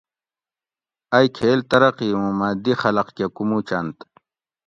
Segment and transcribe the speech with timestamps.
[1.15, 3.97] ائی کھیل ترقی اوں مۤہ دی خلۤق کہ کُوموچنت